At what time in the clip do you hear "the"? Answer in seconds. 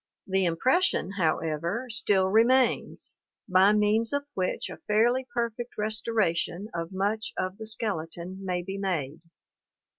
0.25-0.45, 7.59-7.67